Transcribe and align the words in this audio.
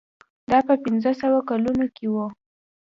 دا 0.51 0.59
په 0.67 0.73
پنځه 0.83 1.11
سوه 1.21 1.39
کلونو 1.49 1.85
کې 1.95 2.05
و. 2.13 2.15